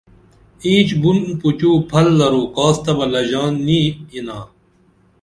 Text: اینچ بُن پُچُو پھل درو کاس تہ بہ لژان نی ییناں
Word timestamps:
اینچ 0.65 0.89
بُن 1.01 1.17
پُچُو 1.39 1.71
پھل 1.89 2.07
درو 2.19 2.43
کاس 2.55 2.75
تہ 2.83 2.91
بہ 2.97 3.05
لژان 3.13 3.53
نی 3.65 3.81
ییناں 4.13 4.43